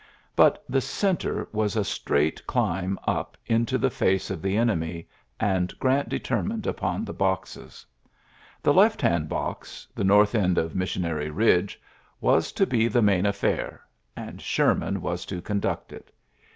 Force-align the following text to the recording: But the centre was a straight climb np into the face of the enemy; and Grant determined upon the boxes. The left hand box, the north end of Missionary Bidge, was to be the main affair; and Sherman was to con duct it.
But 0.35 0.63
the 0.67 0.81
centre 0.81 1.47
was 1.51 1.75
a 1.75 1.83
straight 1.83 2.47
climb 2.47 2.97
np 3.07 3.27
into 3.45 3.77
the 3.77 3.91
face 3.91 4.31
of 4.31 4.41
the 4.41 4.57
enemy; 4.57 5.07
and 5.39 5.77
Grant 5.77 6.09
determined 6.09 6.65
upon 6.65 7.05
the 7.05 7.13
boxes. 7.13 7.85
The 8.63 8.73
left 8.73 8.99
hand 8.99 9.29
box, 9.29 9.87
the 9.93 10.03
north 10.03 10.33
end 10.33 10.57
of 10.57 10.75
Missionary 10.75 11.29
Bidge, 11.29 11.79
was 12.19 12.51
to 12.53 12.65
be 12.65 12.87
the 12.87 13.03
main 13.03 13.27
affair; 13.27 13.83
and 14.15 14.41
Sherman 14.41 15.01
was 15.01 15.23
to 15.27 15.39
con 15.39 15.59
duct 15.59 15.93
it. 15.93 16.11